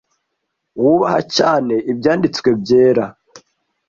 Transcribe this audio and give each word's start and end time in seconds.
wubaha 0.81 1.19
cyane 1.37 1.73
ibyanditswe 1.91 2.49
byera 2.61 3.05